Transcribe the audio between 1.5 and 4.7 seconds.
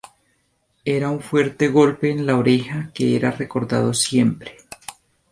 golpe en la oreja que era recordado siempre.